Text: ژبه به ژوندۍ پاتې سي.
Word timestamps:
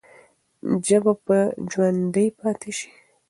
ژبه 0.87 1.13
به 1.25 1.39
ژوندۍ 1.71 2.27
پاتې 2.39 2.71
سي. 2.77 2.89